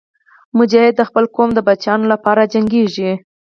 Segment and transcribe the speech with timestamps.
[0.57, 3.11] مجاهد د خپل قوم د بچیانو لپاره جنګېږي.